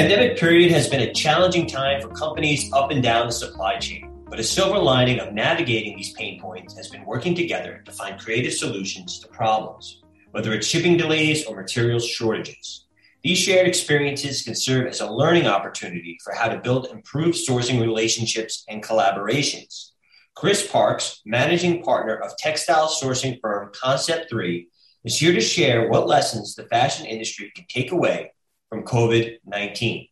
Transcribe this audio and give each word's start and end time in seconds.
pandemic 0.00 0.38
period 0.38 0.70
has 0.70 0.88
been 0.88 1.02
a 1.02 1.12
challenging 1.12 1.66
time 1.66 2.00
for 2.00 2.08
companies 2.08 2.72
up 2.72 2.90
and 2.90 3.02
down 3.02 3.26
the 3.26 3.32
supply 3.32 3.76
chain, 3.76 4.10
but 4.30 4.40
a 4.40 4.42
silver 4.42 4.78
lining 4.78 5.20
of 5.20 5.34
navigating 5.34 5.94
these 5.94 6.14
pain 6.14 6.40
points 6.40 6.74
has 6.74 6.88
been 6.88 7.04
working 7.04 7.34
together 7.34 7.82
to 7.84 7.92
find 7.92 8.18
creative 8.18 8.54
solutions 8.54 9.18
to 9.18 9.28
problems, 9.28 10.00
whether 10.30 10.54
it's 10.54 10.66
shipping 10.66 10.96
delays 10.96 11.44
or 11.44 11.54
materials 11.54 12.08
shortages. 12.08 12.86
These 13.22 13.40
shared 13.40 13.68
experiences 13.68 14.40
can 14.40 14.54
serve 14.54 14.86
as 14.86 15.02
a 15.02 15.10
learning 15.10 15.46
opportunity 15.46 16.16
for 16.24 16.32
how 16.32 16.48
to 16.48 16.60
build 16.60 16.86
improved 16.86 17.36
sourcing 17.36 17.78
relationships 17.78 18.64
and 18.70 18.82
collaborations. 18.82 19.90
Chris 20.34 20.66
Parkes, 20.66 21.20
managing 21.26 21.82
partner 21.82 22.16
of 22.16 22.34
textile 22.38 22.88
sourcing 22.88 23.38
firm 23.42 23.70
Concept 23.74 24.30
3, 24.30 24.66
is 25.04 25.18
here 25.18 25.34
to 25.34 25.42
share 25.42 25.90
what 25.90 26.08
lessons 26.08 26.54
the 26.54 26.64
fashion 26.68 27.04
industry 27.04 27.52
can 27.54 27.66
take 27.68 27.92
away 27.92 28.30
from 28.70 28.84
COVID 28.84 29.38
19. 29.44 30.06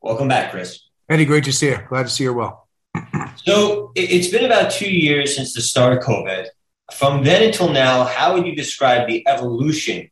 Welcome 0.00 0.26
back, 0.26 0.50
Chris. 0.50 0.80
Eddie, 1.08 1.26
great 1.26 1.44
to 1.44 1.52
see 1.52 1.68
you. 1.68 1.78
Glad 1.88 2.04
to 2.04 2.08
see 2.08 2.24
you 2.24 2.32
well. 2.32 2.66
so 3.36 3.92
it's 3.94 4.28
been 4.28 4.46
about 4.46 4.72
two 4.72 4.90
years 4.90 5.36
since 5.36 5.54
the 5.54 5.60
start 5.60 5.96
of 5.96 6.02
COVID. 6.02 6.46
From 6.94 7.22
then 7.22 7.42
until 7.42 7.68
now, 7.68 8.04
how 8.04 8.34
would 8.34 8.46
you 8.46 8.56
describe 8.56 9.06
the 9.06 9.26
evolution 9.28 10.10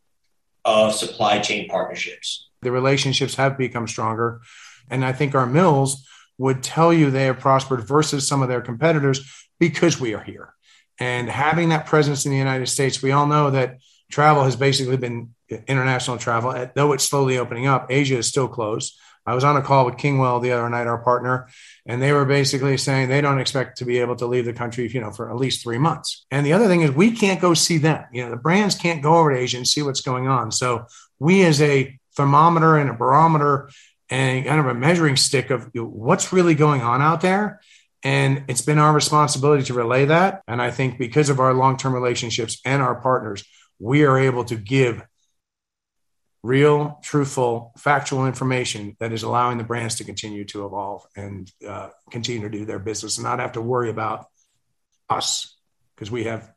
of 0.64 0.94
supply 0.94 1.40
chain 1.40 1.66
partnerships? 1.68 2.50
The 2.60 2.70
relationships 2.70 3.34
have 3.36 3.56
become 3.56 3.88
stronger. 3.88 4.42
And 4.90 5.04
I 5.04 5.12
think 5.12 5.34
our 5.34 5.46
mills 5.46 6.06
would 6.36 6.62
tell 6.62 6.92
you 6.92 7.10
they 7.10 7.24
have 7.24 7.40
prospered 7.40 7.88
versus 7.88 8.28
some 8.28 8.42
of 8.42 8.48
their 8.48 8.60
competitors 8.60 9.48
because 9.58 9.98
we 9.98 10.14
are 10.14 10.22
here. 10.22 10.54
And 11.00 11.28
having 11.28 11.70
that 11.70 11.86
presence 11.86 12.26
in 12.26 12.32
the 12.32 12.38
United 12.38 12.66
States, 12.66 13.02
we 13.02 13.12
all 13.12 13.26
know 13.26 13.50
that 13.50 13.78
travel 14.10 14.44
has 14.44 14.56
basically 14.56 14.96
been 14.96 15.34
international 15.66 16.18
travel, 16.18 16.68
though 16.74 16.92
it's 16.92 17.04
slowly 17.04 17.38
opening 17.38 17.66
up. 17.66 17.86
Asia 17.90 18.18
is 18.18 18.26
still 18.26 18.48
closed. 18.48 18.98
I 19.26 19.34
was 19.34 19.44
on 19.44 19.56
a 19.56 19.62
call 19.62 19.84
with 19.84 19.96
Kingwell 19.96 20.40
the 20.40 20.52
other 20.52 20.70
night, 20.70 20.86
our 20.86 21.02
partner, 21.02 21.48
and 21.84 22.00
they 22.00 22.12
were 22.12 22.24
basically 22.24 22.78
saying 22.78 23.08
they 23.08 23.20
don't 23.20 23.38
expect 23.38 23.78
to 23.78 23.84
be 23.84 23.98
able 23.98 24.16
to 24.16 24.26
leave 24.26 24.46
the 24.46 24.54
country, 24.54 24.88
you 24.88 25.02
know, 25.02 25.10
for 25.10 25.30
at 25.30 25.36
least 25.36 25.62
three 25.62 25.76
months. 25.76 26.24
And 26.30 26.46
the 26.46 26.54
other 26.54 26.66
thing 26.66 26.80
is 26.80 26.92
we 26.92 27.10
can't 27.10 27.38
go 27.38 27.52
see 27.52 27.76
them. 27.76 28.04
You 28.10 28.24
know, 28.24 28.30
the 28.30 28.36
brands 28.36 28.74
can't 28.74 29.02
go 29.02 29.18
over 29.18 29.30
to 29.30 29.38
Asia 29.38 29.58
and 29.58 29.68
see 29.68 29.82
what's 29.82 30.00
going 30.00 30.28
on. 30.28 30.50
So 30.50 30.86
we, 31.18 31.44
as 31.44 31.60
a 31.60 31.98
thermometer 32.16 32.78
and 32.78 32.88
a 32.88 32.94
barometer 32.94 33.68
and 34.08 34.46
kind 34.46 34.60
of 34.60 34.66
a 34.66 34.74
measuring 34.74 35.16
stick 35.16 35.50
of 35.50 35.68
what's 35.74 36.32
really 36.32 36.54
going 36.54 36.80
on 36.80 37.02
out 37.02 37.20
there. 37.20 37.60
And 38.02 38.44
it's 38.48 38.62
been 38.62 38.78
our 38.78 38.94
responsibility 38.94 39.64
to 39.64 39.74
relay 39.74 40.06
that. 40.06 40.42
And 40.48 40.62
I 40.62 40.70
think 40.70 40.98
because 40.98 41.28
of 41.28 41.40
our 41.40 41.52
long 41.52 41.76
term 41.76 41.92
relationships 41.92 42.60
and 42.64 42.80
our 42.80 42.94
partners, 42.94 43.44
we 43.78 44.04
are 44.04 44.18
able 44.18 44.44
to 44.44 44.56
give 44.56 45.02
real, 46.42 46.98
truthful, 47.02 47.72
factual 47.76 48.26
information 48.26 48.96
that 49.00 49.12
is 49.12 49.22
allowing 49.22 49.58
the 49.58 49.64
brands 49.64 49.96
to 49.96 50.04
continue 50.04 50.44
to 50.44 50.64
evolve 50.64 51.04
and 51.16 51.50
uh, 51.66 51.90
continue 52.10 52.42
to 52.42 52.48
do 52.48 52.64
their 52.64 52.78
business 52.78 53.18
and 53.18 53.24
not 53.24 53.40
have 53.40 53.52
to 53.52 53.60
worry 53.60 53.90
about 53.90 54.26
us 55.10 55.56
because 55.94 56.10
we 56.10 56.24
have 56.24 56.52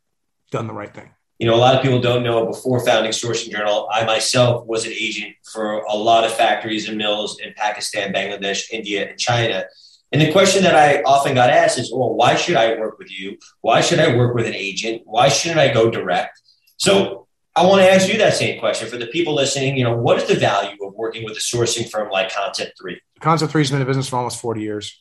done 0.51 0.67
the 0.67 0.73
right 0.73 0.93
thing. 0.93 1.09
You 1.39 1.47
know, 1.47 1.55
a 1.55 1.57
lot 1.57 1.75
of 1.75 1.81
people 1.81 1.99
don't 1.99 2.21
know 2.21 2.45
before 2.45 2.85
founding 2.85 3.11
Sourcing 3.11 3.49
Journal, 3.49 3.89
I 3.91 4.05
myself 4.05 4.67
was 4.67 4.85
an 4.85 4.91
agent 4.91 5.33
for 5.51 5.79
a 5.79 5.95
lot 5.95 6.23
of 6.23 6.31
factories 6.31 6.87
and 6.87 6.99
mills 6.99 7.39
in 7.39 7.53
Pakistan, 7.57 8.13
Bangladesh, 8.13 8.71
India, 8.71 9.09
and 9.09 9.17
China. 9.17 9.65
And 10.11 10.21
the 10.21 10.31
question 10.31 10.61
that 10.63 10.75
I 10.75 11.01
often 11.01 11.33
got 11.33 11.49
asked 11.49 11.79
is, 11.79 11.91
well, 11.91 12.13
why 12.13 12.35
should 12.35 12.57
I 12.57 12.77
work 12.77 12.99
with 12.99 13.09
you? 13.09 13.37
Why 13.61 13.81
should 13.81 13.99
I 13.99 14.15
work 14.15 14.35
with 14.35 14.45
an 14.45 14.53
agent? 14.53 15.01
Why 15.05 15.29
shouldn't 15.29 15.59
I 15.59 15.73
go 15.73 15.89
direct? 15.89 16.39
So 16.81 17.27
I 17.55 17.63
want 17.67 17.81
to 17.81 17.91
ask 17.91 18.11
you 18.11 18.17
that 18.17 18.33
same 18.33 18.59
question 18.59 18.89
for 18.89 18.97
the 18.97 19.05
people 19.05 19.35
listening. 19.35 19.77
You 19.77 19.83
know, 19.83 19.95
what 19.95 20.17
is 20.17 20.27
the 20.27 20.33
value 20.33 20.83
of 20.83 20.95
working 20.95 21.23
with 21.23 21.33
a 21.33 21.39
sourcing 21.39 21.87
firm 21.87 22.09
like 22.09 22.33
Concept 22.33 22.71
Three? 22.81 22.99
Concept 23.19 23.51
Three 23.51 23.61
has 23.61 23.69
been 23.69 23.81
in 23.81 23.85
business 23.85 24.09
for 24.09 24.15
almost 24.15 24.41
40 24.41 24.61
years. 24.61 24.99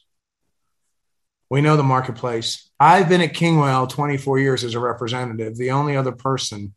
We 1.48 1.62
know 1.62 1.78
the 1.78 1.82
marketplace. 1.82 2.70
I've 2.78 3.08
been 3.08 3.22
at 3.22 3.32
Kingwell 3.32 3.88
24 3.88 4.38
years 4.41 4.62
as 4.62 4.74
a 4.74 4.78
representative. 4.78 5.56
The 5.56 5.70
only 5.70 5.96
other 5.96 6.12
person 6.12 6.74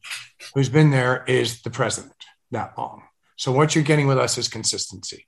who's 0.55 0.69
been 0.69 0.89
there 0.89 1.25
is 1.27 1.63
the 1.63 1.69
president 1.69 2.15
that 2.51 2.77
long. 2.77 3.03
So 3.35 3.51
what 3.51 3.75
you're 3.75 3.83
getting 3.83 4.07
with 4.07 4.17
us 4.17 4.37
is 4.37 4.47
consistency. 4.47 5.27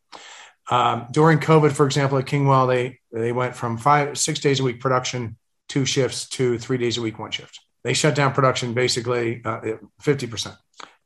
Um, 0.72 1.08
during 1.12 1.40
COVID, 1.40 1.74
for 1.74 1.86
example, 1.86 2.18
at 2.18 2.28
Kingwell, 2.28 2.68
they 2.68 3.00
they 3.12 3.34
went 3.34 3.58
from 3.58 3.78
five 3.78 4.18
six 4.18 4.40
days 4.40 4.62
a 4.62 4.64
week 4.64 4.80
production, 4.80 5.36
two 5.68 5.84
shifts 5.84 6.30
to 6.30 6.58
three 6.60 6.78
days 6.78 6.98
a 6.98 7.02
week, 7.02 7.20
one 7.20 7.32
shift 7.32 7.60
they 7.86 7.94
shut 7.94 8.16
down 8.16 8.34
production 8.34 8.74
basically 8.74 9.44
uh, 9.46 9.62
50%. 10.02 10.58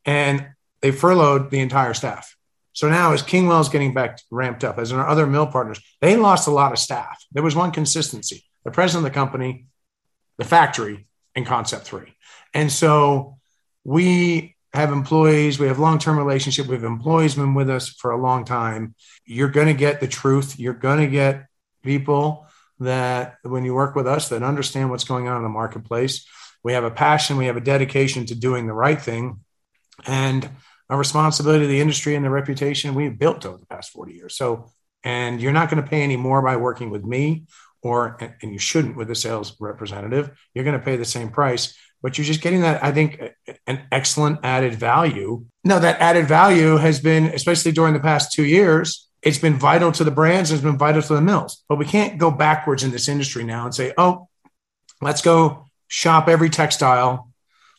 And 0.06 0.48
they 0.82 0.92
furloughed 0.92 1.52
the 1.52 1.60
entire 1.60 1.94
staff. 1.94 2.38
So 2.72 2.90
now, 2.90 3.12
as 3.12 3.22
Kingwell 3.22 3.60
is 3.60 3.68
getting 3.68 3.94
back 3.94 4.22
ramped 4.32 4.64
up, 4.64 4.80
as 4.80 4.94
our 4.94 5.06
other 5.06 5.28
mill 5.28 5.46
partners, 5.46 5.82
they 6.00 6.16
lost 6.16 6.48
a 6.48 6.52
lot 6.52 6.72
of 6.72 6.80
staff. 6.80 7.22
There 7.34 7.44
was 7.44 7.56
one 7.56 7.72
consistency 7.72 8.46
the 8.64 8.72
president 8.72 9.06
of 9.06 9.12
the 9.12 9.16
company, 9.16 9.66
the 10.38 10.46
factory, 10.46 11.08
and 11.36 11.46
Concept 11.46 11.86
3. 11.86 12.14
And 12.54 12.72
so 12.72 13.38
we 13.84 14.56
have 14.74 14.94
employees, 14.94 15.60
we 15.60 15.68
have 15.68 15.80
long 15.80 16.00
term 16.00 16.18
relationship, 16.18 16.68
we 16.68 16.76
have 16.76 16.86
employees 16.86 17.36
been 17.36 17.56
with 17.56 17.70
us 17.70 17.90
for 17.90 18.12
a 18.12 18.22
long 18.22 18.46
time. 18.46 18.96
You're 19.26 19.50
going 19.50 19.68
to 19.68 19.74
get 19.74 20.00
the 20.00 20.08
truth. 20.08 20.58
You're 20.58 20.74
going 20.74 21.00
to 21.00 21.08
get 21.08 21.48
people 21.84 22.48
that, 22.80 23.36
when 23.44 23.66
you 23.66 23.74
work 23.74 23.96
with 23.96 24.08
us, 24.08 24.30
that 24.30 24.44
understand 24.44 24.90
what's 24.90 25.04
going 25.04 25.28
on 25.28 25.38
in 25.38 25.44
the 25.44 25.50
marketplace 25.50 26.26
we 26.64 26.74
have 26.74 26.84
a 26.84 26.92
passion, 26.92 27.38
we 27.38 27.46
have 27.46 27.58
a 27.58 27.62
dedication 27.62 28.26
to 28.28 28.36
doing 28.36 28.68
the 28.68 28.74
right 28.74 29.02
thing, 29.02 29.40
and 30.06 30.50
a 30.90 30.98
responsibility 30.98 31.66
to 31.66 31.68
the 31.68 31.82
industry 31.82 32.16
and 32.16 32.26
the 32.26 32.30
reputation 32.30 32.96
we've 32.96 33.20
built 33.20 33.46
over 33.46 33.58
the 33.58 33.66
past 33.68 33.92
40 33.92 34.14
years. 34.14 34.36
So, 34.36 34.72
and 35.04 35.40
you're 35.40 35.52
not 35.54 35.70
going 35.70 35.82
to 35.82 35.88
pay 35.88 36.02
any 36.02 36.18
more 36.18 36.42
by 36.42 36.58
working 36.58 36.90
with 36.90 37.06
me, 37.06 37.46
or 37.82 38.18
and 38.42 38.52
you 38.52 38.60
shouldn't 38.60 38.98
with 38.98 39.10
a 39.12 39.16
sales 39.16 39.56
representative. 39.60 40.32
You're 40.54 40.66
going 40.66 40.78
to 40.78 40.84
pay 40.84 40.98
the 40.98 41.06
same 41.06 41.30
price, 41.30 41.78
but 42.02 42.18
you're 42.18 42.26
just 42.26 42.42
getting 42.42 42.62
that. 42.62 42.84
I 42.84 42.92
think 42.92 43.22
an 43.68 43.88
excellent 43.92 44.40
added 44.44 44.76
value. 44.76 45.46
No, 45.64 45.80
that 45.80 46.02
added 46.02 46.28
value 46.28 46.78
has 46.78 47.00
been, 47.00 47.26
especially 47.26 47.72
during 47.72 47.94
the 47.94 48.00
past 48.00 48.34
two 48.34 48.46
years, 48.46 49.08
it's 49.22 49.38
been 49.38 49.58
vital 49.58 49.92
to 49.94 50.04
the 50.04 50.12
brands, 50.12 50.52
it's 50.52 50.64
been 50.64 50.78
vital 50.78 51.02
to 51.02 51.14
the 51.14 51.22
mills. 51.22 51.64
But 51.70 51.78
we 51.78 51.86
can't 51.86 52.18
go 52.18 52.32
backwards 52.32 52.84
in 52.84 52.92
this 52.92 53.08
industry 53.08 53.44
now 53.44 53.66
and 53.66 53.76
say, 53.76 53.94
oh, 53.98 54.28
let's 55.02 55.22
go 55.22 55.69
shop 55.90 56.30
every 56.30 56.50
textile. 56.50 57.30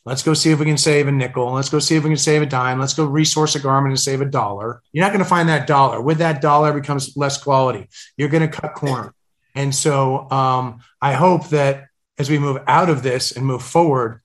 Let's 0.05 0.23
go 0.23 0.35
see 0.35 0.51
if 0.51 0.59
we 0.59 0.67
can 0.67 0.77
save 0.77 1.09
a 1.09 1.13
nickel. 1.13 1.53
Let's 1.53 1.69
go 1.69 1.79
see 1.79 1.97
if 1.97 2.05
we 2.05 2.11
can 2.11 2.17
save 2.17 2.43
a 2.43 2.47
dime. 2.47 2.79
Let's 2.79 2.95
go 2.95 3.05
resource 3.05 3.55
a 3.55 3.61
garment 3.61 3.93
and 3.93 4.01
save 4.01 4.21
a 4.21 4.27
dollar. 4.27 4.83
You're 4.93 5.05
not 5.05 5.13
going 5.13 5.25
to 5.25 5.29
find 5.29 5.49
that 5.49 5.67
dollar. 5.67 6.01
With 6.01 6.19
that 6.19 6.41
dollar 6.41 6.73
becomes 6.73 7.17
less 7.17 7.43
quality. 7.43 7.89
You're 8.17 8.29
going 8.29 8.49
to 8.49 8.61
cut 8.61 8.75
corner. 8.75 9.15
And 9.55 9.75
so 9.75 10.31
um, 10.31 10.81
I 11.01 11.13
hope 11.13 11.49
that 11.51 11.87
as 12.19 12.31
we 12.31 12.39
move 12.39 12.59
out 12.67 12.91
of 12.91 13.03
this 13.03 13.33
and 13.33 13.47
move 13.47 13.63
forward, 13.63 14.21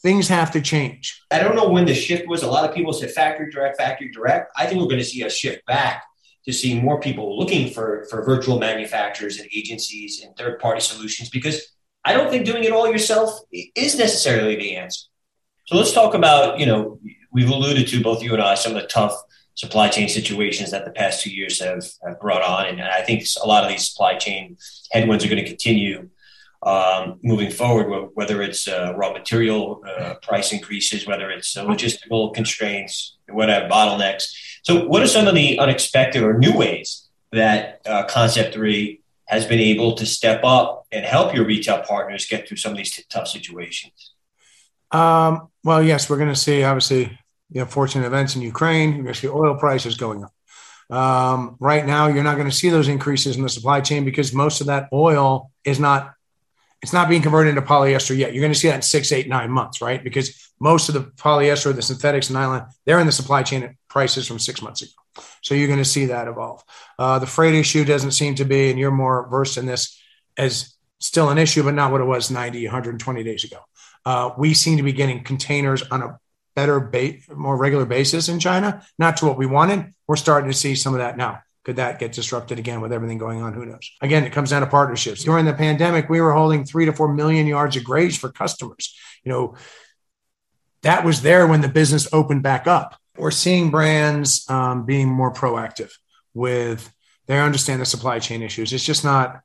things 0.00 0.28
have 0.28 0.52
to 0.52 0.60
change. 0.60 1.22
I 1.30 1.40
don't 1.40 1.56
know 1.56 1.68
when 1.68 1.84
the 1.84 1.94
shift 1.94 2.28
was. 2.28 2.42
A 2.42 2.50
lot 2.50 2.68
of 2.68 2.74
people 2.74 2.92
said 2.92 3.10
factory 3.10 3.50
direct, 3.50 3.78
factory 3.78 4.10
direct. 4.10 4.52
I 4.56 4.66
think 4.66 4.80
we're 4.80 4.86
going 4.86 4.98
to 4.98 5.04
see 5.04 5.22
a 5.22 5.30
shift 5.30 5.66
back 5.66 6.04
to 6.44 6.52
see 6.52 6.80
more 6.80 7.00
people 7.00 7.38
looking 7.38 7.70
for, 7.70 8.06
for 8.08 8.24
virtual 8.24 8.58
manufacturers 8.58 9.38
and 9.38 9.48
agencies 9.54 10.22
and 10.22 10.36
third 10.36 10.58
party 10.60 10.80
solutions 10.80 11.30
because 11.30 11.77
I 12.08 12.14
don't 12.14 12.30
think 12.30 12.46
doing 12.46 12.64
it 12.64 12.72
all 12.72 12.90
yourself 12.90 13.38
is 13.52 13.98
necessarily 13.98 14.56
the 14.56 14.76
answer. 14.76 15.02
So 15.66 15.76
let's 15.76 15.92
talk 15.92 16.14
about, 16.14 16.58
you 16.58 16.64
know, 16.64 16.98
we've 17.30 17.50
alluded 17.50 17.86
to 17.88 18.02
both 18.02 18.22
you 18.22 18.32
and 18.32 18.42
I 18.42 18.54
some 18.54 18.74
of 18.74 18.80
the 18.80 18.88
tough 18.88 19.12
supply 19.56 19.90
chain 19.90 20.08
situations 20.08 20.70
that 20.70 20.86
the 20.86 20.90
past 20.90 21.22
two 21.22 21.30
years 21.30 21.60
have, 21.60 21.84
have 22.02 22.18
brought 22.18 22.40
on. 22.40 22.64
And 22.66 22.80
I 22.80 23.02
think 23.02 23.24
a 23.44 23.46
lot 23.46 23.62
of 23.62 23.68
these 23.68 23.86
supply 23.86 24.16
chain 24.16 24.56
headwinds 24.90 25.22
are 25.22 25.28
going 25.28 25.44
to 25.44 25.46
continue 25.46 26.08
um, 26.62 27.20
moving 27.22 27.50
forward, 27.50 28.10
whether 28.14 28.40
it's 28.40 28.66
uh, 28.66 28.94
raw 28.96 29.12
material 29.12 29.82
uh, 29.86 30.14
price 30.22 30.50
increases, 30.50 31.06
whether 31.06 31.30
it's 31.30 31.58
uh, 31.58 31.66
logistical 31.66 32.32
constraints, 32.32 33.18
whatever, 33.28 33.68
bottlenecks. 33.68 34.32
So, 34.62 34.86
what 34.86 35.02
are 35.02 35.06
some 35.06 35.28
of 35.28 35.34
the 35.34 35.58
unexpected 35.58 36.22
or 36.22 36.38
new 36.38 36.56
ways 36.56 37.06
that 37.32 37.82
uh, 37.84 38.04
Concept 38.04 38.54
3 38.54 38.98
has 39.28 39.46
been 39.46 39.60
able 39.60 39.94
to 39.94 40.06
step 40.06 40.40
up 40.42 40.86
and 40.90 41.04
help 41.04 41.34
your 41.34 41.44
retail 41.44 41.82
partners 41.82 42.26
get 42.26 42.48
through 42.48 42.56
some 42.56 42.72
of 42.72 42.78
these 42.78 42.90
t- 42.90 43.04
tough 43.10 43.28
situations? 43.28 44.14
Um, 44.90 45.48
well, 45.62 45.82
yes, 45.82 46.08
we're 46.08 46.16
going 46.16 46.30
to 46.30 46.36
see 46.36 46.64
obviously 46.64 47.18
you 47.50 47.60
know 47.60 47.66
fortunate 47.66 48.06
events 48.06 48.36
in 48.36 48.42
Ukraine. 48.42 48.94
You're 48.94 49.04
going 49.04 49.14
to 49.14 49.20
see 49.20 49.28
oil 49.28 49.54
prices 49.56 49.96
going 49.96 50.24
up. 50.24 50.32
Um, 50.90 51.56
right 51.60 51.86
now, 51.86 52.06
you're 52.06 52.24
not 52.24 52.36
going 52.36 52.48
to 52.48 52.56
see 52.56 52.70
those 52.70 52.88
increases 52.88 53.36
in 53.36 53.42
the 53.42 53.50
supply 53.50 53.82
chain 53.82 54.06
because 54.06 54.32
most 54.32 54.62
of 54.62 54.68
that 54.68 54.88
oil 54.92 55.52
is 55.64 55.78
not 55.78 56.14
it's 56.80 56.92
not 56.92 57.08
being 57.08 57.22
converted 57.22 57.50
into 57.50 57.68
polyester 57.68 58.16
yet. 58.16 58.32
You're 58.32 58.40
going 58.40 58.52
to 58.52 58.58
see 58.58 58.68
that 58.68 58.76
in 58.76 58.82
six, 58.82 59.10
eight, 59.10 59.28
nine 59.28 59.50
months, 59.50 59.82
right? 59.82 60.02
Because 60.02 60.50
most 60.60 60.88
of 60.88 60.94
the 60.94 61.00
polyester, 61.00 61.74
the 61.74 61.82
synthetics, 61.82 62.30
nylon, 62.30 62.68
they're 62.86 63.00
in 63.00 63.06
the 63.06 63.12
supply 63.12 63.42
chain 63.42 63.64
at 63.64 63.74
prices 63.88 64.28
from 64.28 64.38
six 64.38 64.62
months 64.62 64.82
ago. 64.82 64.92
So 65.42 65.54
you're 65.54 65.66
going 65.66 65.78
to 65.78 65.84
see 65.84 66.06
that 66.06 66.28
evolve. 66.28 66.62
Uh, 66.98 67.18
the 67.18 67.26
freight 67.26 67.54
issue 67.54 67.84
doesn't 67.84 68.12
seem 68.12 68.34
to 68.36 68.44
be, 68.44 68.70
and 68.70 68.78
you're 68.78 68.90
more 68.90 69.28
versed 69.28 69.56
in 69.56 69.66
this, 69.66 70.00
as 70.36 70.74
still 71.00 71.30
an 71.30 71.38
issue, 71.38 71.62
but 71.62 71.74
not 71.74 71.92
what 71.92 72.00
it 72.00 72.04
was 72.04 72.30
90, 72.30 72.64
120 72.66 73.22
days 73.22 73.44
ago. 73.44 73.58
Uh, 74.04 74.30
we 74.38 74.54
seem 74.54 74.76
to 74.76 74.82
be 74.82 74.92
getting 74.92 75.22
containers 75.22 75.82
on 75.82 76.02
a 76.02 76.18
better, 76.54 76.80
ba- 76.80 77.14
more 77.34 77.56
regular 77.56 77.84
basis 77.84 78.28
in 78.28 78.40
China, 78.40 78.84
not 78.98 79.16
to 79.18 79.26
what 79.26 79.38
we 79.38 79.46
wanted. 79.46 79.92
We're 80.06 80.16
starting 80.16 80.50
to 80.50 80.56
see 80.56 80.74
some 80.74 80.94
of 80.94 80.98
that 80.98 81.16
now. 81.16 81.40
Could 81.64 81.76
that 81.76 81.98
get 81.98 82.12
disrupted 82.12 82.58
again 82.58 82.80
with 82.80 82.92
everything 82.92 83.18
going 83.18 83.42
on? 83.42 83.52
Who 83.52 83.66
knows? 83.66 83.90
Again, 84.00 84.24
it 84.24 84.32
comes 84.32 84.50
down 84.50 84.62
to 84.62 84.66
partnerships. 84.66 85.22
During 85.22 85.44
the 85.44 85.52
pandemic, 85.52 86.08
we 86.08 86.20
were 86.20 86.32
holding 86.32 86.64
three 86.64 86.86
to 86.86 86.92
four 86.92 87.12
million 87.12 87.46
yards 87.46 87.76
of 87.76 87.82
greige 87.82 88.16
for 88.16 88.30
customers. 88.30 88.96
You 89.22 89.32
know, 89.32 89.54
that 90.82 91.04
was 91.04 91.22
there 91.22 91.46
when 91.46 91.60
the 91.60 91.68
business 91.68 92.08
opened 92.12 92.42
back 92.42 92.66
up. 92.66 92.98
We're 93.18 93.30
seeing 93.30 93.70
brands 93.70 94.48
um, 94.48 94.86
being 94.86 95.08
more 95.08 95.32
proactive 95.32 95.90
with 96.34 96.92
they 97.26 97.38
understand 97.38 97.80
the 97.80 97.86
supply 97.86 98.18
chain 98.18 98.42
issues. 98.42 98.72
It's 98.72 98.84
just 98.84 99.04
not 99.04 99.40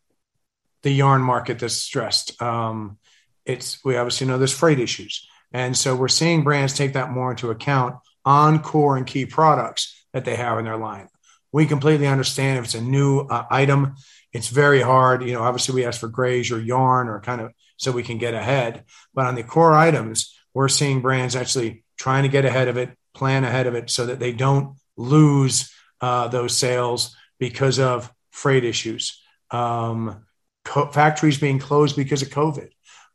the 0.83 0.91
yarn 0.91 1.21
market 1.21 1.59
that's 1.59 1.75
stressed. 1.75 2.41
Um, 2.41 2.97
it's 3.45 3.83
we 3.83 3.97
obviously 3.97 4.27
know 4.27 4.37
there's 4.37 4.57
freight 4.57 4.79
issues, 4.79 5.27
and 5.51 5.75
so 5.75 5.95
we're 5.95 6.07
seeing 6.07 6.43
brands 6.43 6.73
take 6.73 6.93
that 6.93 7.11
more 7.11 7.31
into 7.31 7.51
account 7.51 7.95
on 8.23 8.59
core 8.61 8.95
and 8.95 9.05
key 9.05 9.25
products 9.25 10.05
that 10.13 10.23
they 10.23 10.35
have 10.35 10.59
in 10.59 10.65
their 10.65 10.77
line. 10.77 11.09
We 11.51 11.65
completely 11.65 12.07
understand 12.07 12.59
if 12.59 12.65
it's 12.65 12.75
a 12.75 12.81
new 12.81 13.19
uh, 13.21 13.45
item, 13.49 13.95
it's 14.31 14.47
very 14.47 14.81
hard. 14.81 15.23
You 15.23 15.33
know, 15.33 15.43
obviously 15.43 15.75
we 15.75 15.85
ask 15.85 15.99
for 15.99 16.09
greige 16.09 16.55
or 16.55 16.59
yarn 16.59 17.07
or 17.07 17.19
kind 17.19 17.41
of 17.41 17.51
so 17.77 17.91
we 17.91 18.03
can 18.03 18.17
get 18.17 18.33
ahead. 18.33 18.85
But 19.13 19.25
on 19.25 19.35
the 19.35 19.43
core 19.43 19.73
items, 19.73 20.35
we're 20.53 20.69
seeing 20.69 21.01
brands 21.01 21.35
actually 21.35 21.83
trying 21.97 22.23
to 22.23 22.29
get 22.29 22.45
ahead 22.45 22.67
of 22.67 22.77
it, 22.77 22.97
plan 23.13 23.43
ahead 23.43 23.67
of 23.67 23.75
it, 23.75 23.89
so 23.89 24.05
that 24.05 24.19
they 24.19 24.31
don't 24.31 24.75
lose 24.97 25.71
uh, 26.01 26.27
those 26.27 26.57
sales 26.57 27.15
because 27.39 27.79
of 27.79 28.11
freight 28.31 28.63
issues. 28.63 29.21
Um, 29.51 30.25
co- 30.63 30.91
factories 30.91 31.37
being 31.37 31.59
closed 31.59 31.95
because 31.95 32.21
of 32.21 32.29
COVID. 32.29 32.69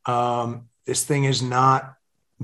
Um, 0.06 0.68
this 0.86 1.04
thing 1.04 1.24
is 1.24 1.42
not 1.42 1.94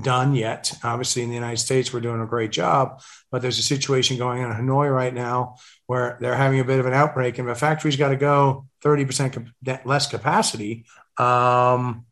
done 0.01 0.35
yet. 0.35 0.73
Obviously, 0.83 1.23
in 1.23 1.29
the 1.29 1.35
United 1.35 1.57
States, 1.57 1.93
we're 1.93 2.01
doing 2.01 2.21
a 2.21 2.27
great 2.27 2.51
job, 2.51 3.01
but 3.31 3.41
there's 3.41 3.59
a 3.59 3.63
situation 3.63 4.17
going 4.17 4.43
on 4.43 4.51
in 4.51 4.67
Hanoi 4.67 4.93
right 4.93 5.13
now 5.13 5.55
where 5.85 6.17
they're 6.19 6.35
having 6.35 6.59
a 6.59 6.65
bit 6.65 6.79
of 6.79 6.85
an 6.85 6.93
outbreak, 6.93 7.37
and 7.37 7.47
the 7.47 7.55
factory's 7.55 7.95
got 7.95 8.09
to 8.09 8.17
go 8.17 8.67
30% 8.83 9.85
less 9.85 10.07
capacity. 10.07 10.85
Um, 11.17 12.05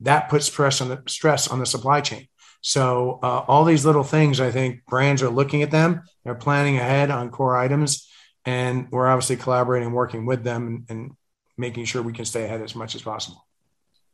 that 0.00 0.28
puts 0.28 0.46
stress 0.46 0.80
on 0.80 0.88
the 0.88 1.02
stress 1.06 1.48
on 1.48 1.58
the 1.58 1.66
supply 1.66 2.00
chain. 2.02 2.28
So 2.66 3.20
uh, 3.22 3.44
all 3.46 3.64
these 3.64 3.86
little 3.86 4.02
things, 4.02 4.40
I 4.40 4.50
think 4.50 4.84
brands 4.86 5.22
are 5.22 5.30
looking 5.30 5.62
at 5.62 5.70
them. 5.70 6.02
They're 6.24 6.34
planning 6.34 6.78
ahead 6.78 7.12
on 7.12 7.30
core 7.30 7.56
items, 7.56 8.10
and 8.44 8.90
we're 8.90 9.06
obviously 9.06 9.36
collaborating, 9.36 9.86
and 9.86 9.94
working 9.94 10.26
with 10.26 10.42
them, 10.42 10.66
and, 10.66 10.84
and 10.90 11.10
making 11.56 11.84
sure 11.84 12.02
we 12.02 12.12
can 12.12 12.24
stay 12.24 12.42
ahead 12.42 12.60
as 12.62 12.74
much 12.74 12.96
as 12.96 13.02
possible. 13.02 13.46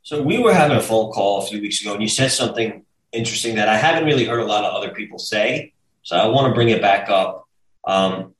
So 0.03 0.21
we 0.21 0.37
were 0.37 0.53
having 0.53 0.77
a 0.77 0.81
phone 0.81 1.11
call 1.11 1.41
a 1.41 1.47
few 1.47 1.61
weeks 1.61 1.81
ago, 1.81 1.93
and 1.93 2.01
you 2.03 2.07
said 2.07 2.29
something 2.29 2.85
interesting 3.11 3.55
that 3.55 3.69
I 3.69 3.75
haven't 3.75 4.05
really 4.05 4.25
heard 4.25 4.41
a 4.41 4.45
lot 4.45 4.63
of 4.63 4.75
other 4.75 4.93
people 4.93 5.17
say. 5.17 5.73
So 6.03 6.15
I 6.15 6.27
want 6.27 6.51
to 6.51 6.53
bring 6.53 6.69
it 6.69 6.79
back 6.79 7.09
up. 7.09 7.47
Um, 7.87 8.35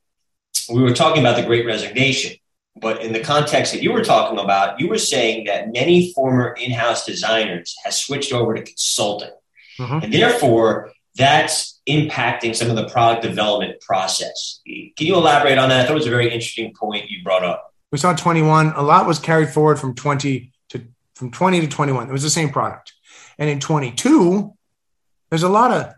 we 0.72 0.84
were 0.84 0.94
talking 0.94 1.24
about 1.24 1.38
the 1.38 1.44
Great 1.44 1.66
Resignation, 1.66 2.38
but 2.80 3.02
in 3.02 3.14
the 3.14 3.20
context 3.20 3.74
that 3.74 3.82
you 3.82 3.92
were 3.92 4.04
talking 4.04 4.38
about, 4.38 4.80
you 4.80 4.90
were 4.90 5.00
saying 5.00 5.46
that 5.46 5.74
many 5.74 6.14
former 6.14 6.50
in-house 6.54 7.04
designers 7.04 7.76
have 7.84 7.96
switched 7.96 8.32
over 8.32 8.54
to 8.54 8.62
consulting, 8.62 9.32
mm-hmm. 9.80 10.04
and 10.04 10.14
therefore 10.14 10.92
that's 11.16 11.80
impacting 11.88 12.56
some 12.56 12.70
of 12.70 12.76
the 12.76 12.90
product 12.90 13.22
development 13.22 13.80
process. 13.82 14.62
Can 14.66 15.08
you 15.08 15.16
elaborate 15.16 15.58
on 15.58 15.70
that? 15.70 15.82
I 15.82 15.84
thought 15.84 15.92
it 15.92 15.96
was 15.96 16.08
a 16.08 16.12
very 16.12 16.26
interesting 16.26 16.74
point 16.74 17.10
you 17.10 17.24
brought 17.24 17.44
up 17.44 17.74
we 17.94 18.00
saw 18.00 18.12
21 18.12 18.74
a 18.76 18.82
lot 18.82 19.06
was 19.06 19.20
carried 19.20 19.50
forward 19.50 19.80
from 19.80 19.94
20 19.94 20.52
to 20.70 20.82
from 21.14 21.32
20 21.32 21.62
to 21.62 21.68
21 21.68 22.10
it 22.10 22.12
was 22.12 22.24
the 22.24 22.30
same 22.30 22.50
product 22.50 22.92
and 23.38 23.50
in 23.50 23.60
22 23.60 24.52
there's 25.30 25.44
a 25.44 25.50
lot 25.50 25.72
of 25.72 25.94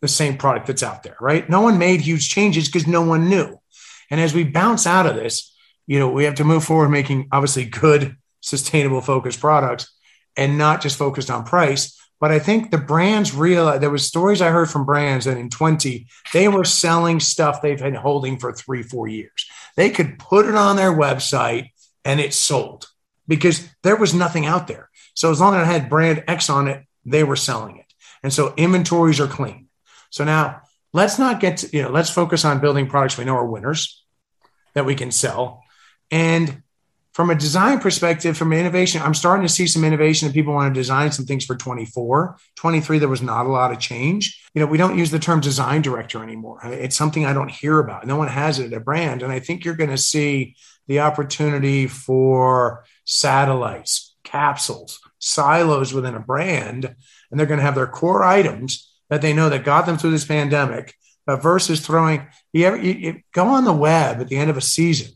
the 0.00 0.08
same 0.08 0.38
product 0.38 0.68
that's 0.68 0.84
out 0.84 1.02
there 1.02 1.16
right 1.20 1.50
no 1.50 1.60
one 1.60 1.78
made 1.78 2.00
huge 2.00 2.30
changes 2.30 2.68
because 2.68 2.86
no 2.86 3.02
one 3.02 3.28
knew 3.28 3.60
and 4.08 4.20
as 4.20 4.32
we 4.32 4.44
bounce 4.44 4.86
out 4.86 5.04
of 5.04 5.16
this 5.16 5.52
you 5.86 5.98
know 5.98 6.08
we 6.08 6.24
have 6.24 6.36
to 6.36 6.44
move 6.44 6.64
forward 6.64 6.88
making 6.88 7.28
obviously 7.32 7.64
good 7.64 8.16
sustainable 8.40 9.00
focused 9.00 9.40
products 9.40 9.92
and 10.36 10.56
not 10.56 10.80
just 10.80 10.96
focused 10.96 11.30
on 11.30 11.44
price 11.44 12.00
but 12.22 12.30
I 12.30 12.38
think 12.38 12.70
the 12.70 12.78
brands 12.78 13.34
realized 13.34 13.82
there 13.82 13.90
was 13.90 14.06
stories 14.06 14.40
I 14.40 14.50
heard 14.50 14.70
from 14.70 14.86
brands 14.86 15.24
that 15.24 15.36
in 15.36 15.50
20 15.50 16.06
they 16.32 16.46
were 16.46 16.62
selling 16.62 17.18
stuff 17.18 17.60
they've 17.60 17.76
been 17.76 17.96
holding 17.96 18.38
for 18.38 18.52
three, 18.52 18.84
four 18.84 19.08
years. 19.08 19.50
They 19.74 19.90
could 19.90 20.20
put 20.20 20.46
it 20.46 20.54
on 20.54 20.76
their 20.76 20.92
website 20.92 21.70
and 22.04 22.20
it 22.20 22.32
sold 22.32 22.86
because 23.26 23.68
there 23.82 23.96
was 23.96 24.14
nothing 24.14 24.46
out 24.46 24.68
there. 24.68 24.88
So 25.14 25.32
as 25.32 25.40
long 25.40 25.56
as 25.56 25.66
it 25.66 25.72
had 25.72 25.90
brand 25.90 26.22
X 26.28 26.48
on 26.48 26.68
it, 26.68 26.86
they 27.04 27.24
were 27.24 27.34
selling 27.34 27.78
it. 27.78 27.92
And 28.22 28.32
so 28.32 28.54
inventories 28.56 29.18
are 29.18 29.26
clean. 29.26 29.66
So 30.10 30.22
now 30.22 30.62
let's 30.92 31.18
not 31.18 31.40
get 31.40 31.56
to, 31.56 31.76
you 31.76 31.82
know, 31.82 31.90
let's 31.90 32.10
focus 32.10 32.44
on 32.44 32.60
building 32.60 32.86
products 32.88 33.18
we 33.18 33.24
know 33.24 33.34
are 33.34 33.44
winners 33.44 34.04
that 34.74 34.86
we 34.86 34.94
can 34.94 35.10
sell. 35.10 35.64
And 36.12 36.62
from 37.12 37.28
a 37.28 37.34
design 37.34 37.78
perspective, 37.78 38.38
from 38.38 38.54
innovation, 38.54 39.02
I'm 39.02 39.12
starting 39.12 39.46
to 39.46 39.52
see 39.52 39.66
some 39.66 39.84
innovation 39.84 40.28
that 40.28 40.34
people 40.34 40.54
want 40.54 40.74
to 40.74 40.80
design 40.80 41.12
some 41.12 41.26
things 41.26 41.44
for 41.44 41.54
24. 41.54 42.38
23, 42.56 42.98
there 42.98 43.08
was 43.08 43.20
not 43.20 43.44
a 43.44 43.50
lot 43.50 43.70
of 43.70 43.78
change. 43.78 44.42
You 44.54 44.60
know, 44.60 44.66
we 44.66 44.78
don't 44.78 44.96
use 44.96 45.10
the 45.10 45.18
term 45.18 45.40
design 45.40 45.82
director 45.82 46.22
anymore. 46.22 46.60
It's 46.64 46.96
something 46.96 47.26
I 47.26 47.34
don't 47.34 47.50
hear 47.50 47.78
about. 47.78 48.06
No 48.06 48.16
one 48.16 48.28
has 48.28 48.58
it 48.58 48.72
at 48.72 48.78
a 48.78 48.80
brand. 48.80 49.22
And 49.22 49.30
I 49.30 49.40
think 49.40 49.64
you're 49.64 49.74
going 49.74 49.90
to 49.90 49.98
see 49.98 50.56
the 50.86 51.00
opportunity 51.00 51.86
for 51.86 52.84
satellites, 53.04 54.16
capsules, 54.24 54.98
silos 55.18 55.92
within 55.92 56.14
a 56.14 56.20
brand, 56.20 56.86
and 57.30 57.38
they're 57.38 57.46
going 57.46 57.60
to 57.60 57.64
have 57.64 57.74
their 57.74 57.86
core 57.86 58.24
items 58.24 58.90
that 59.10 59.20
they 59.20 59.34
know 59.34 59.50
that 59.50 59.64
got 59.64 59.84
them 59.84 59.98
through 59.98 60.12
this 60.12 60.24
pandemic, 60.24 60.94
but 61.26 61.42
versus 61.42 61.80
throwing, 61.80 62.26
you, 62.54 62.64
ever, 62.64 62.78
you, 62.78 62.92
you 62.92 63.20
go 63.32 63.48
on 63.48 63.64
the 63.64 63.72
web 63.72 64.18
at 64.20 64.28
the 64.28 64.38
end 64.38 64.48
of 64.48 64.56
a 64.56 64.62
season 64.62 65.12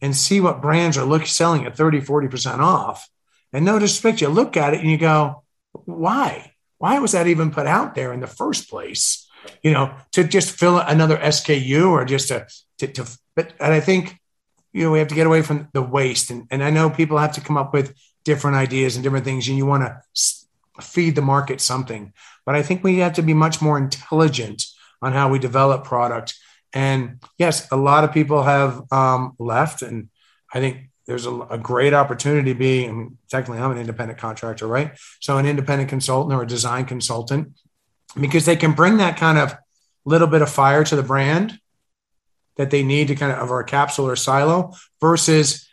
and 0.00 0.16
see 0.16 0.40
what 0.40 0.62
brands 0.62 0.96
are 0.96 1.04
look 1.04 1.26
selling 1.26 1.66
at 1.66 1.76
30, 1.76 2.00
40% 2.00 2.58
off. 2.58 3.08
And 3.52 3.64
no 3.64 3.78
disrespect, 3.78 4.20
you 4.20 4.28
look 4.28 4.56
at 4.56 4.74
it 4.74 4.80
and 4.80 4.90
you 4.90 4.96
go, 4.96 5.42
why? 5.72 6.52
Why 6.78 6.98
was 6.98 7.12
that 7.12 7.26
even 7.26 7.50
put 7.50 7.66
out 7.66 7.94
there 7.94 8.12
in 8.12 8.20
the 8.20 8.26
first 8.26 8.70
place? 8.70 9.28
You 9.62 9.72
know, 9.72 9.94
to 10.12 10.24
just 10.24 10.56
fill 10.58 10.78
another 10.78 11.16
SKU 11.16 11.90
or 11.90 12.04
just 12.04 12.28
to, 12.28 12.46
to, 12.78 12.86
to 12.88 13.18
but 13.34 13.52
and 13.60 13.72
I 13.72 13.80
think, 13.80 14.18
you 14.72 14.84
know, 14.84 14.92
we 14.92 14.98
have 14.98 15.08
to 15.08 15.14
get 15.14 15.26
away 15.26 15.42
from 15.42 15.68
the 15.72 15.82
waste. 15.82 16.30
And, 16.30 16.46
and 16.50 16.62
I 16.62 16.70
know 16.70 16.90
people 16.90 17.18
have 17.18 17.32
to 17.32 17.40
come 17.40 17.56
up 17.56 17.72
with 17.72 17.94
different 18.24 18.56
ideas 18.56 18.96
and 18.96 19.02
different 19.02 19.24
things, 19.24 19.48
and 19.48 19.56
you 19.56 19.66
want 19.66 19.82
to 19.82 20.82
feed 20.82 21.14
the 21.16 21.22
market 21.22 21.60
something. 21.60 22.12
But 22.46 22.54
I 22.54 22.62
think 22.62 22.84
we 22.84 22.98
have 22.98 23.14
to 23.14 23.22
be 23.22 23.34
much 23.34 23.60
more 23.60 23.78
intelligent 23.78 24.64
on 25.02 25.12
how 25.12 25.30
we 25.30 25.38
develop 25.38 25.84
product 25.84 26.34
and 26.72 27.18
yes, 27.38 27.70
a 27.70 27.76
lot 27.76 28.04
of 28.04 28.12
people 28.12 28.42
have 28.42 28.90
um, 28.92 29.34
left, 29.38 29.82
and 29.82 30.08
I 30.52 30.60
think 30.60 30.90
there's 31.06 31.26
a, 31.26 31.40
a 31.42 31.58
great 31.58 31.94
opportunity 31.94 32.52
to 32.52 32.58
be. 32.58 32.86
I 32.86 32.92
mean, 32.92 33.18
technically, 33.28 33.62
I'm 33.62 33.72
an 33.72 33.78
independent 33.78 34.18
contractor, 34.18 34.66
right? 34.66 34.96
So, 35.20 35.36
an 35.38 35.46
independent 35.46 35.88
consultant 35.88 36.34
or 36.34 36.42
a 36.42 36.46
design 36.46 36.84
consultant, 36.84 37.58
because 38.18 38.46
they 38.46 38.56
can 38.56 38.72
bring 38.72 38.98
that 38.98 39.16
kind 39.16 39.38
of 39.38 39.54
little 40.04 40.28
bit 40.28 40.42
of 40.42 40.50
fire 40.50 40.84
to 40.84 40.96
the 40.96 41.02
brand 41.02 41.58
that 42.56 42.70
they 42.70 42.82
need 42.82 43.08
to 43.08 43.14
kind 43.14 43.32
of 43.32 43.38
of 43.38 43.50
our 43.50 43.64
capsule 43.64 44.06
or 44.06 44.16
silo 44.16 44.72
versus 45.00 45.68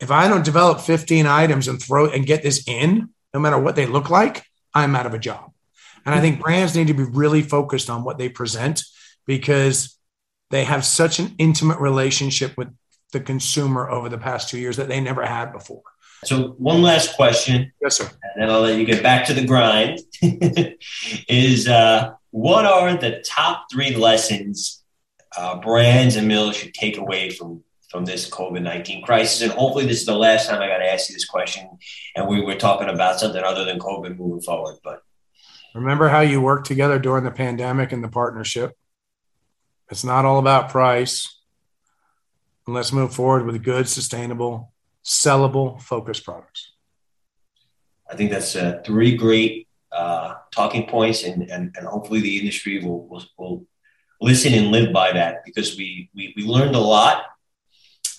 if 0.00 0.10
I 0.10 0.28
don't 0.28 0.44
develop 0.44 0.80
15 0.80 1.26
items 1.26 1.68
and 1.68 1.80
throw 1.80 2.10
and 2.10 2.26
get 2.26 2.42
this 2.42 2.66
in, 2.66 3.10
no 3.32 3.40
matter 3.40 3.58
what 3.58 3.76
they 3.76 3.86
look 3.86 4.10
like, 4.10 4.44
I'm 4.74 4.96
out 4.96 5.06
of 5.06 5.14
a 5.14 5.18
job. 5.18 5.52
And 6.04 6.14
I 6.14 6.20
think 6.20 6.40
brands 6.40 6.74
need 6.74 6.88
to 6.88 6.94
be 6.94 7.04
really 7.04 7.42
focused 7.42 7.88
on 7.88 8.04
what 8.04 8.18
they 8.18 8.28
present 8.28 8.82
because 9.26 9.98
they 10.50 10.64
have 10.64 10.84
such 10.84 11.18
an 11.18 11.34
intimate 11.38 11.78
relationship 11.78 12.56
with 12.56 12.68
the 13.12 13.20
consumer 13.20 13.88
over 13.88 14.08
the 14.08 14.18
past 14.18 14.48
two 14.48 14.58
years 14.58 14.76
that 14.76 14.88
they 14.88 15.00
never 15.00 15.24
had 15.24 15.52
before. 15.52 15.82
So, 16.24 16.54
one 16.58 16.82
last 16.82 17.16
question. 17.16 17.72
Yes, 17.82 17.98
sir. 17.98 18.04
And 18.04 18.42
then 18.42 18.50
I'll 18.50 18.62
let 18.62 18.78
you 18.78 18.84
get 18.84 19.02
back 19.02 19.26
to 19.26 19.34
the 19.34 19.44
grind. 19.44 20.00
is 21.28 21.68
uh, 21.68 22.12
what 22.30 22.64
are 22.64 22.96
the 22.96 23.22
top 23.26 23.66
three 23.70 23.94
lessons 23.94 24.82
uh, 25.36 25.60
brands 25.60 26.16
and 26.16 26.28
mills 26.28 26.56
should 26.56 26.74
take 26.74 26.98
away 26.98 27.30
from 27.30 27.62
from 27.90 28.04
this 28.04 28.28
COVID 28.28 28.62
nineteen 28.62 29.04
crisis? 29.04 29.42
And 29.42 29.52
hopefully, 29.52 29.86
this 29.86 30.00
is 30.00 30.06
the 30.06 30.16
last 30.16 30.48
time 30.48 30.62
I 30.62 30.68
got 30.68 30.78
to 30.78 30.90
ask 30.90 31.10
you 31.10 31.14
this 31.14 31.26
question, 31.26 31.68
and 32.16 32.26
we 32.26 32.40
were 32.40 32.54
talking 32.54 32.88
about 32.88 33.20
something 33.20 33.42
other 33.42 33.64
than 33.64 33.78
COVID 33.78 34.16
moving 34.16 34.40
forward. 34.40 34.76
But 34.82 35.00
remember 35.74 36.08
how 36.08 36.20
you 36.20 36.40
worked 36.40 36.66
together 36.66 36.98
during 36.98 37.24
the 37.24 37.30
pandemic 37.30 37.92
and 37.92 38.02
the 38.02 38.08
partnership. 38.08 38.76
It's 39.94 40.02
not 40.02 40.24
all 40.24 40.40
about 40.40 40.70
price. 40.70 41.38
And 42.66 42.74
let's 42.74 42.92
move 42.92 43.14
forward 43.14 43.46
with 43.46 43.62
good, 43.62 43.88
sustainable, 43.88 44.72
sellable, 45.04 45.80
focused 45.80 46.24
products. 46.24 46.72
I 48.10 48.16
think 48.16 48.32
that's 48.32 48.56
uh, 48.56 48.82
three 48.84 49.16
great 49.16 49.68
uh, 49.92 50.34
talking 50.50 50.88
points, 50.88 51.22
and, 51.22 51.48
and, 51.48 51.72
and 51.76 51.86
hopefully 51.86 52.20
the 52.20 52.40
industry 52.40 52.80
will, 52.84 53.06
will, 53.06 53.22
will 53.38 53.66
listen 54.20 54.52
and 54.52 54.72
live 54.72 54.92
by 54.92 55.12
that 55.12 55.44
because 55.44 55.76
we, 55.76 56.10
we, 56.12 56.34
we 56.36 56.42
learned 56.42 56.74
a 56.74 56.80
lot, 56.80 57.26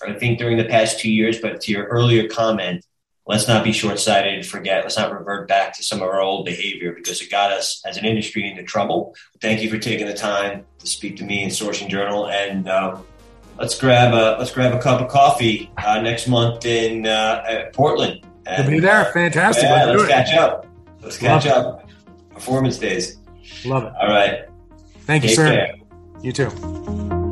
I 0.02 0.14
think, 0.14 0.38
during 0.38 0.56
the 0.56 0.64
past 0.64 0.98
two 0.98 1.12
years. 1.12 1.40
But 1.42 1.60
to 1.60 1.72
your 1.72 1.84
earlier 1.88 2.26
comment, 2.26 2.86
let's 3.26 3.48
not 3.48 3.64
be 3.64 3.72
short-sighted 3.72 4.34
and 4.34 4.46
forget. 4.46 4.82
Let's 4.82 4.96
not 4.96 5.12
revert 5.12 5.48
back 5.48 5.76
to 5.76 5.82
some 5.82 5.98
of 5.98 6.08
our 6.08 6.20
old 6.20 6.46
behavior 6.46 6.92
because 6.92 7.20
it 7.20 7.30
got 7.30 7.52
us 7.52 7.82
as 7.84 7.96
an 7.96 8.04
industry 8.04 8.48
into 8.48 8.62
trouble. 8.62 9.14
Thank 9.40 9.62
you 9.62 9.70
for 9.70 9.78
taking 9.78 10.06
the 10.06 10.14
time 10.14 10.64
to 10.78 10.86
speak 10.86 11.16
to 11.18 11.24
me 11.24 11.42
in 11.42 11.50
Sourcing 11.50 11.88
Journal, 11.88 12.28
and 12.28 12.68
um, 12.68 13.04
let's 13.58 13.78
grab 13.78 14.14
a 14.14 14.38
let's 14.38 14.52
grab 14.52 14.74
a 14.74 14.80
cup 14.80 15.00
of 15.00 15.08
coffee 15.08 15.70
uh, 15.76 16.00
next 16.00 16.28
month 16.28 16.64
in 16.64 17.06
uh, 17.06 17.70
Portland. 17.72 18.24
And, 18.46 18.64
You'll 18.64 18.80
be 18.80 18.80
there. 18.80 19.06
Fantastic. 19.06 19.64
Yeah, 19.64 19.86
let's, 19.86 20.02
let's 20.02 20.08
catch 20.08 20.34
up. 20.34 20.66
Let's 21.02 21.18
catch 21.18 21.46
Love 21.46 21.66
up. 21.66 21.88
Performance 22.30 22.78
days. 22.78 23.18
Love 23.64 23.84
it. 23.84 23.92
All 24.00 24.08
right. 24.08 24.44
Thank 25.00 25.22
Take 25.22 25.30
you, 25.30 25.36
sir. 25.36 25.50
Care. 25.50 25.74
You 26.22 26.32
too. 26.32 27.25